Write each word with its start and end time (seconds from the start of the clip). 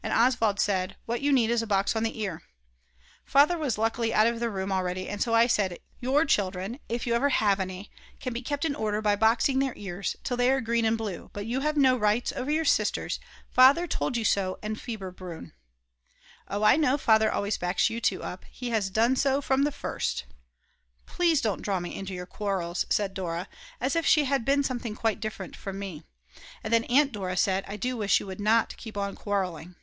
And 0.00 0.16
Oswald 0.18 0.58
said: 0.58 0.96
"What 1.04 1.20
you 1.20 1.32
need 1.32 1.50
is 1.50 1.60
a 1.60 1.66
box 1.66 1.94
on 1.94 2.02
the 2.02 2.18
ear," 2.18 2.42
Father 3.26 3.58
was 3.58 3.76
luckily 3.76 4.14
out 4.14 4.26
of 4.26 4.40
the 4.40 4.48
room 4.48 4.72
already 4.72 5.06
and 5.06 5.20
so 5.22 5.34
I 5.34 5.46
said: 5.46 5.80
"Your 6.00 6.24
children, 6.24 6.78
if 6.88 7.06
you 7.06 7.14
ever 7.14 7.28
have 7.28 7.60
any, 7.60 7.90
can 8.18 8.32
be 8.32 8.40
kept 8.40 8.64
in 8.64 8.74
order 8.74 9.02
by 9.02 9.16
boxing 9.16 9.58
their 9.58 9.74
ears 9.76 10.16
till 10.24 10.38
they 10.38 10.50
are 10.50 10.62
green 10.62 10.86
and 10.86 10.96
blue, 10.96 11.28
but 11.34 11.44
you 11.44 11.60
have 11.60 11.76
no 11.76 11.94
rights 11.94 12.32
over 12.34 12.50
your 12.50 12.64
sisters, 12.64 13.20
Father 13.50 13.86
told 13.86 14.16
you 14.16 14.24
so 14.24 14.58
in 14.62 14.76
Fieberbrunn." 14.76 15.52
"Oh, 16.46 16.62
I 16.62 16.76
know 16.76 16.96
Father 16.96 17.30
always 17.30 17.58
backs 17.58 17.90
you 17.90 18.00
two 18.00 18.22
up, 18.22 18.46
he 18.50 18.70
has 18.70 18.88
done 18.88 19.14
so 19.14 19.42
from 19.42 19.64
the 19.64 19.72
first." 19.72 20.24
"Please 21.04 21.42
don't 21.42 21.60
draw 21.60 21.80
me 21.80 21.94
into 21.94 22.14
your 22.14 22.24
quarrels," 22.24 22.86
said 22.88 23.12
Dora, 23.12 23.46
as 23.78 23.94
if 23.94 24.06
she 24.06 24.24
had 24.24 24.46
been 24.46 24.62
something 24.62 24.94
quite 24.94 25.20
different 25.20 25.54
from 25.54 25.78
me. 25.78 26.02
And 26.64 26.72
then 26.72 26.84
Aunt 26.84 27.12
Dora 27.12 27.36
said: 27.36 27.64
"I 27.68 27.76
do 27.76 27.94
wish 27.98 28.20
you 28.20 28.26
would 28.26 28.40
not 28.40 28.74
keep 28.78 28.96
on 28.96 29.14
quarreling." 29.14 29.74